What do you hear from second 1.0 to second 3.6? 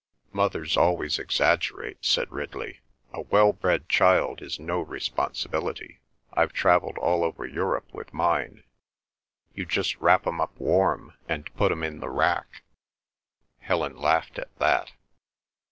exaggerate," said Ridley. "A well